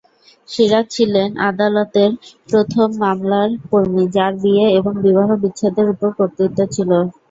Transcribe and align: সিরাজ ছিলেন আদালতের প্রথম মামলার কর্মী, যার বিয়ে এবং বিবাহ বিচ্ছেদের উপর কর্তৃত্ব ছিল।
সিরাজ 0.49 0.85
ছিলেন 0.95 1.29
আদালতের 1.49 2.11
প্রথম 2.49 2.87
মামলার 3.01 3.49
কর্মী, 3.69 4.03
যার 4.15 4.33
বিয়ে 4.43 4.65
এবং 4.77 4.93
বিবাহ 5.03 5.29
বিচ্ছেদের 5.41 5.87
উপর 5.93 6.09
কর্তৃত্ব 6.17 6.59
ছিল। 6.75 6.91